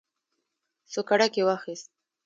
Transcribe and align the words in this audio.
سوکړک 0.91 1.33
یې 1.37 1.43
واخیست. 1.47 1.89